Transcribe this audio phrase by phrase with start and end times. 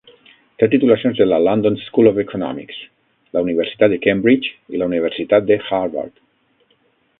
[0.61, 2.79] Té titulacions de la London School of Economics,
[3.39, 6.13] la Universitat de Cambridge i la Universitat de Harvard.